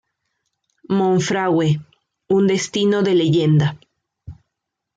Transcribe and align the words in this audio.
Monfragüe, 1.01 1.69
Un 2.37 2.47
destino 2.53 3.03
de 3.03 3.13
Leyenda. 3.21 3.67